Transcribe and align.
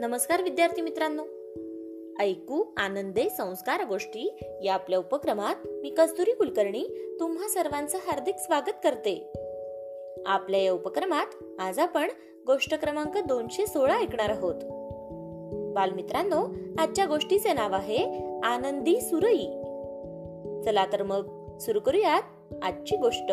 नमस्कार 0.00 0.42
विद्यार्थी 0.42 0.82
मित्रांनो. 0.82 1.22
ऐकू 2.22 2.64
आनंदे 2.76 3.28
संस्कार 3.28 3.84
गोष्टी 3.84 4.40
या 4.64 4.74
आपल्या 4.74 4.98
उपक्रमात 4.98 5.54
मी 5.66 5.90
कस्तुरी 5.90 6.32
कुलकर्णी 6.32 7.16
तुम्हा 7.20 7.48
सर्वांचं 7.48 7.98
हार्दिक 8.06 8.34
स्वागत 8.38 8.72
करते. 8.84 9.32
आपल्या 10.26 10.60
या 10.60 10.72
उपक्रमात 10.72 11.26
आज 11.60 11.78
आपण 11.78 12.08
गोष्ट 12.46 12.74
क्रमांक 12.74 13.18
दोनशे 13.18 13.66
सोळा 13.66 13.98
ऐकणार 13.98 14.28
आहोत. 14.28 14.54
बालमित्रांनो 15.74 16.48
आजच्या 16.78 17.06
गोष्टीचे 17.06 17.52
नाव 17.52 17.72
आहे 17.72 18.04
आनंदी 18.42 19.00
सुरई. 19.00 19.46
चला 20.64 20.86
तर 20.92 21.02
मग 21.02 21.56
सुरू 21.58 21.80
करूयात 21.80 22.22
आजची 22.62 22.96
गोष्ट. 22.96 23.32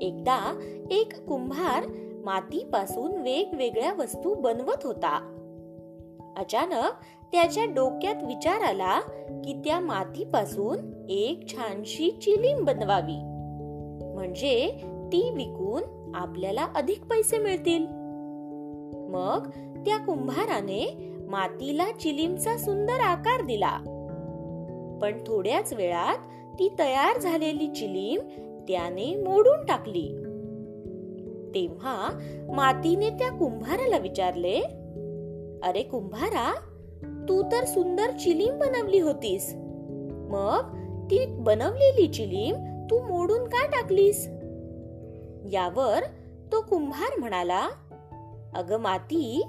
एकदा 0.00 0.60
एक 0.90 1.24
कुंभार 1.24 1.84
मातीपासून 2.26 3.12
वेगवेगळ्या 3.20 3.92
वस्तू 3.92 4.34
बनवत 4.34 4.86
होता. 4.86 5.32
अचानक 6.36 6.92
त्याच्या 7.32 7.64
डोक्यात 7.64 8.14
विचार 8.22 8.60
आला 8.60 9.00
की 9.44 9.62
त्या 9.64 9.80
मातीपासून 9.80 11.06
एक 11.08 11.48
छानशी 11.48 12.10
चिलीम 12.10 12.64
बनवावी. 12.64 13.18
म्हणजे 14.14 14.68
ती 14.84 15.30
विकून 15.30 16.12
आपल्याला 16.14 16.66
अधिक 16.76 17.04
पैसे 17.04 17.38
मिळतील. 17.38 17.86
मग 19.10 19.48
त्या 19.86 19.98
कुंभाराने 19.98 21.12
मातीला 21.28 21.92
चिलीमचा 22.00 22.56
सुंदर 22.56 23.00
आकार 23.00 23.46
दिला. 23.46 23.78
पण 25.02 25.18
थोड्याच 25.26 25.72
वेळात 25.72 26.18
ती 26.58 26.68
तयार 26.78 27.20
झालेली 27.20 27.66
चिलीम 27.66 28.20
त्याने 28.68 29.16
मोडून 29.16 29.66
टाकली. 29.66 30.25
तेव्हा 31.54 32.10
मातीने 32.54 33.10
त्या 33.10 33.30
कुंभाराला 33.30 33.98
विचारले 33.98 34.60
अरे 35.62 35.82
कुंभारा 35.82 36.54
तू 37.28 37.42
तर 37.42 37.64
सुंदर 37.64 38.10
चिलीम 38.10 38.58
बनवली 38.58 39.00
होतीस. 39.00 39.54
मग 40.30 40.76
ती 41.10 41.26
बनवलेली 41.26 42.06
चिलीम 42.08 42.54
तू 42.90 43.02
मोडून 43.02 43.44
का 43.44 43.66
टाकलीस? 43.66 44.26
यावर 45.52 46.02
तो 46.52 46.60
कुंभार 46.60 47.18
म्हणाला 47.18 47.68
अग 48.54 48.72
माती 48.80 49.44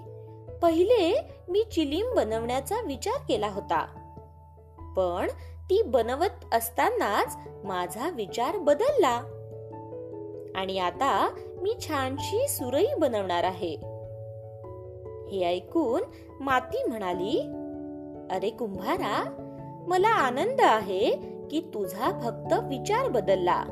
पहिले 0.62 1.22
मी 1.50 1.64
चिलीम 1.72 2.14
बनवण्याचा 2.16 2.76
विचार 2.88 3.20
केला 3.28 3.48
होता. 3.48 3.86
पण 4.98 5.28
ती 5.70 5.82
बनवत 5.82 6.54
असतानाच 6.54 7.38
माझा 7.64 8.10
विचार 8.10 8.58
बदलला. 8.58 9.22
आणि 10.56 10.80
आता 10.80 11.36
मी 11.62 11.74
छानशी 11.88 12.48
सुरई 12.48 12.86
बनवणार 13.00 13.44
आहे. 13.44 13.76
हे 15.32 15.46
ऐकून 15.46 16.02
माती 16.40 16.84
म्हणाली 16.84 17.40
अरे 18.32 18.50
कुंभारा 18.50 19.44
मला 19.88 20.08
आनंद 20.08 20.62
आहे 20.62 21.12
की 21.52 21.62
तुझा 21.74 22.12
फक्त 22.24 22.54
विचार 22.64 23.10
बदलला. 23.10 23.64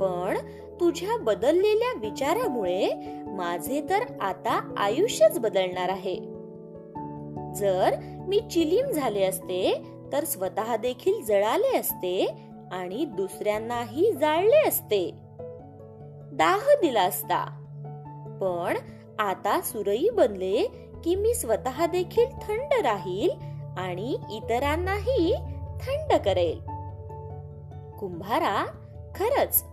पण 0.00 0.38
तुझ्या 0.80 1.16
बदललेल्या 1.16 1.98
विचारामुळे 2.00 2.90
माझे 3.26 3.86
तर 3.90 4.00
आता 4.20 4.74
आयुष्यच 4.76 5.38
बदलणार 5.38 5.88
आहे. 5.88 6.16
जर 7.54 7.96
मी 8.28 8.40
चिलीम 8.40 8.86
झाले 8.86 9.24
असते 9.24 9.82
तर 10.12 10.24
स्वतः 10.24 10.76
देखील 10.76 11.24
जळाले 11.24 11.78
असते 11.78 12.26
आणि 12.72 13.04
दुसऱ्यांनाही 13.04 14.12
जाळले 14.12 14.68
असते. 14.68 15.14
दाह 16.32 16.58
दिला 16.58 17.02
असता. 17.02 17.44
पण 18.40 18.76
आता 19.18 19.60
सुरई 19.60 20.10
बनले 20.10 20.62
की 21.04 21.14
मी 21.14 21.34
स्वतः 21.34 21.86
देखील 21.86 22.26
थंड 22.26 22.86
राहील 22.86 23.30
आणि 23.78 24.18
इतरांनाही 24.30 25.34
थंड 25.80 26.12
करेल. 26.24 26.58
कुंभारा 27.98 28.64
खरच 29.14 29.64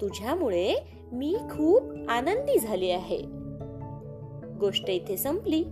तुझ्यामुळे 0.00 0.74
मी 1.12 1.36
खूप 1.38 1.82
आनंदी 2.08 2.58
झाली 2.58 2.90
आहे. 2.90 3.18
गोष्ट 4.60 4.90
इथे 4.90 5.16
संपली. 5.16 5.64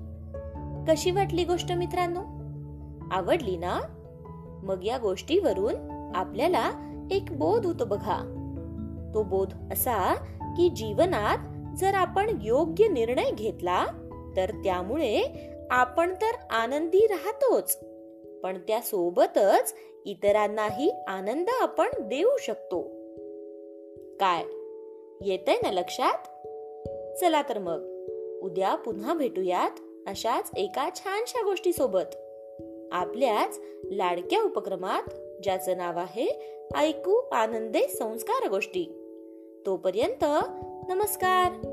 कशी 0.88 1.10
वाटली 1.10 1.44
गोष्ट 1.44 1.72
मित्रांनो? 1.72 2.20
आवडली 3.10 3.56
ना? 3.56 3.80
मग 4.62 4.84
या 4.84 4.98
गोष्टीवरून 4.98 5.74
आपल्याला 6.14 6.70
एक 7.10 7.24
बोध 7.30 7.66
होतो 7.66 7.84
बघा. 7.84 8.41
तो 9.14 9.22
बोध 9.22 9.52
असा 9.72 10.14
की 10.56 10.68
जीवनात 10.68 11.38
जर 11.78 11.94
आपण 11.94 12.38
योग्य 12.42 12.88
निर्णय 12.88 13.30
घेतला 13.30 13.86
तर 14.36 14.50
त्यामुळे 14.50 15.22
आपण 15.70 16.14
तर 16.14 16.36
आनंदी 16.50 17.06
राहतोच. 17.06 17.78
पण 18.42 18.58
त्या 18.58 18.80
सोबतच 18.80 19.74
इतरांनाही 20.04 20.90
आनंद 21.08 21.46
आपण 21.60 21.88
देऊ 21.98 22.36
शकतो. 22.38 22.82
काय? 24.20 24.44
येतंय 25.30 25.54
ना 25.54 25.70
लक्षात? 25.70 26.18
चला 27.20 27.42
तर 27.42 27.58
मग. 27.58 27.92
उद्या 28.42 28.74
पुन्हा 28.74 29.14
भेटूयात 29.14 29.70
अशाच 30.06 30.50
एका 30.56 30.88
छानशा 30.94 31.42
गोष्टी 31.44 31.72
सोबत 31.72 32.16
आपल्याच 32.92 33.60
लाडक्या 33.84 34.42
उपक्रमात 34.42 35.02
ज्याचं 35.42 35.76
नाव 35.76 35.98
आहे 35.98 36.58
ऐकू 36.76 37.14
आनंदे 37.32 37.88
संस्कार 37.88 38.48
गोष्टी. 38.48 39.01
तोपर्यंत 39.66 40.24
नमस्कार. 40.90 41.71